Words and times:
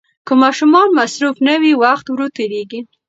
که 0.27 0.33
ماشومان 0.41 0.87
مصروف 0.99 1.35
نه 1.47 1.55
وي، 1.61 1.73
وخت 1.83 2.05
ورو 2.09 2.27
تېریږي. 2.37 2.79